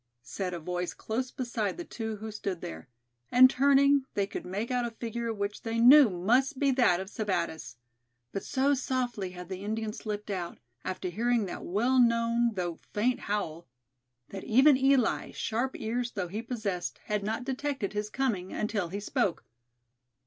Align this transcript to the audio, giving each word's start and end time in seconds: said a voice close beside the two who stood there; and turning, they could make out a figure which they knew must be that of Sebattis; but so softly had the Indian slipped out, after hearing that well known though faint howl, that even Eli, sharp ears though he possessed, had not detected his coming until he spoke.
said 0.23 0.51
a 0.51 0.57
voice 0.59 0.95
close 0.95 1.29
beside 1.29 1.77
the 1.77 1.85
two 1.85 2.15
who 2.15 2.31
stood 2.31 2.59
there; 2.59 2.87
and 3.31 3.51
turning, 3.51 4.03
they 4.15 4.25
could 4.25 4.47
make 4.47 4.71
out 4.71 4.83
a 4.83 4.89
figure 4.89 5.31
which 5.31 5.61
they 5.61 5.77
knew 5.77 6.09
must 6.09 6.57
be 6.57 6.71
that 6.71 6.99
of 6.99 7.07
Sebattis; 7.07 7.75
but 8.31 8.43
so 8.43 8.73
softly 8.73 9.29
had 9.29 9.47
the 9.47 9.63
Indian 9.63 9.93
slipped 9.93 10.31
out, 10.31 10.57
after 10.83 11.09
hearing 11.09 11.45
that 11.45 11.63
well 11.63 11.99
known 11.99 12.55
though 12.55 12.79
faint 12.95 13.19
howl, 13.19 13.67
that 14.29 14.43
even 14.43 14.75
Eli, 14.75 15.29
sharp 15.33 15.75
ears 15.79 16.13
though 16.13 16.29
he 16.29 16.41
possessed, 16.41 16.99
had 17.05 17.21
not 17.23 17.43
detected 17.43 17.93
his 17.93 18.09
coming 18.09 18.51
until 18.51 18.87
he 18.87 18.99
spoke. 18.99 19.43